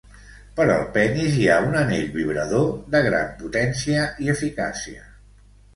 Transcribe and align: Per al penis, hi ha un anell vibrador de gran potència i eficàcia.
Per 0.59 0.65
al 0.75 0.87
penis, 0.95 1.35
hi 1.41 1.45
ha 1.51 1.59
un 1.67 1.77
anell 1.83 2.09
vibrador 2.17 2.67
de 2.97 3.05
gran 3.11 3.31
potència 3.45 4.11
i 4.27 4.37
eficàcia. 4.39 5.09